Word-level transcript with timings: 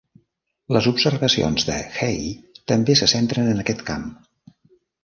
Les 0.75 0.87
observacions 0.91 1.67
de 1.69 1.77
Hey 1.99 2.27
també 2.73 2.99
se 3.03 3.13
centren 3.17 3.53
en 3.55 3.67
aquest 3.67 3.87
camp. 3.93 4.15